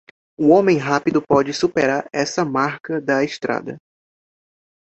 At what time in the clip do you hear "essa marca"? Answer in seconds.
2.11-2.99